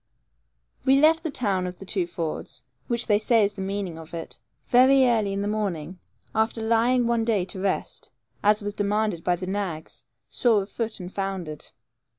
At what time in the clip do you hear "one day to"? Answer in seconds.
7.05-7.59